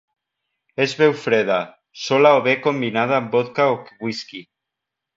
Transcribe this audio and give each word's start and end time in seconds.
Es 0.85 0.95
beu 1.01 1.13
freda, 1.25 1.59
sola 2.05 2.33
o 2.39 2.41
bé 2.49 2.57
combinada 2.65 3.19
amb 3.23 3.33
vodka 3.39 3.71
o 3.75 3.81
whisky. 4.09 4.47